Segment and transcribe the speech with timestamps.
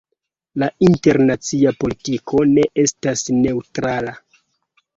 [0.61, 4.19] La internacia politiko ne estas neŭtrala.